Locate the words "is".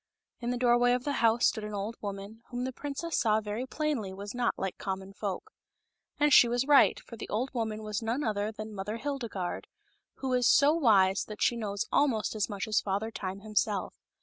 10.33-10.47